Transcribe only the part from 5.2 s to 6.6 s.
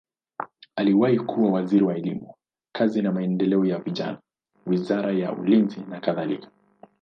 ulinzi nakadhalika.